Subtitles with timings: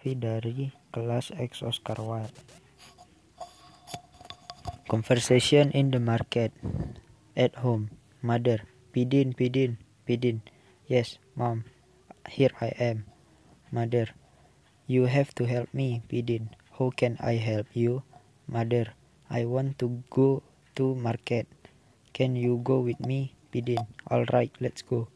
[0.00, 2.32] Lutfi dari kelas X Oscar Wilde.
[4.88, 6.56] Conversation in the market.
[7.36, 7.92] At home.
[8.24, 8.64] Mother.
[8.96, 9.76] Pidin, Pidin,
[10.08, 10.40] Pidin.
[10.88, 11.68] Yes, mom.
[12.32, 13.04] Here I am.
[13.68, 14.16] Mother.
[14.88, 16.48] You have to help me, Pidin.
[16.80, 18.00] How can I help you?
[18.48, 18.96] Mother.
[19.28, 20.40] I want to go
[20.80, 21.44] to market.
[22.16, 23.84] Can you go with me, Pidin?
[24.08, 25.12] All right, let's go.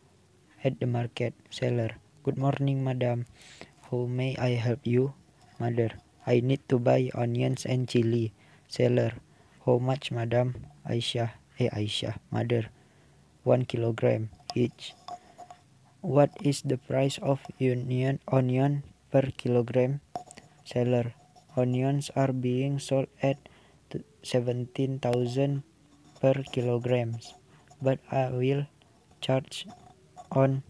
[0.61, 1.97] At the market, seller.
[2.21, 3.25] Good morning, madam.
[3.91, 5.13] How may I help you?
[5.61, 5.93] Mother.
[6.27, 8.33] I need to buy onions and chili.
[8.69, 9.13] Seller.
[9.67, 10.65] How much, madam?
[10.89, 11.37] Aisha.
[11.61, 12.17] Eh, Aisha.
[12.33, 12.73] Mother.
[13.45, 14.97] One kilogram each.
[16.01, 20.01] What is the price of onion onion per kilogram?
[20.65, 21.13] Seller.
[21.57, 23.37] Onions are being sold at
[24.25, 25.63] 17,000
[26.21, 27.37] per kilograms,
[27.81, 28.67] but I will
[29.21, 29.69] charge
[30.33, 30.65] on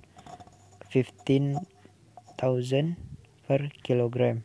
[2.45, 3.01] 15,000
[3.49, 4.45] per kilogram.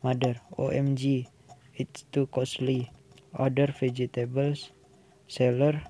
[0.00, 1.28] Mother, OMG,
[1.76, 2.90] it's too costly.
[3.36, 4.72] Other vegetables
[5.28, 5.84] seller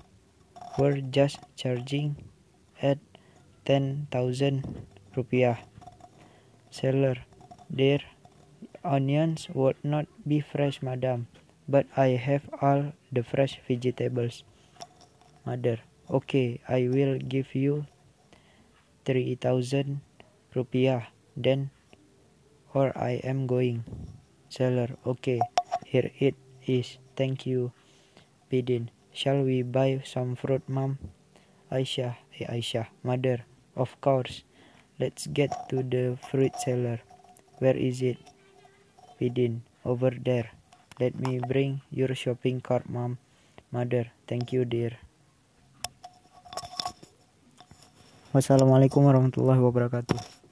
[0.77, 2.19] were just charging
[2.81, 2.99] at
[3.63, 4.67] 10,000
[5.15, 5.63] rupiah.
[6.71, 7.15] Seller,
[7.69, 8.03] their
[8.83, 11.27] onions would not be fresh, madam,
[11.69, 14.43] but I have all the fresh vegetables.
[15.45, 15.79] Mother,
[16.11, 17.87] okay, I will give you
[19.05, 20.01] 3000
[20.53, 21.07] rupiah
[21.39, 21.71] then
[22.73, 23.83] or I am going.
[24.49, 25.39] Seller, okay,
[25.85, 26.97] here it is.
[27.15, 27.71] Thank you.
[28.51, 30.97] Bidin, shall we buy some fruit, mom?
[31.71, 33.45] Aisha, hey Aisha, mother,
[33.77, 34.43] of course.
[34.99, 36.99] Let's get to the fruit seller.
[37.61, 38.17] Where is it?
[39.21, 40.51] Bidin, over there.
[40.99, 43.17] Let me bring your shopping cart, mom.
[43.71, 44.97] Mother, thank you, dear.
[48.33, 50.48] Wassalamualaikum warahmatullahi wabarakatuh.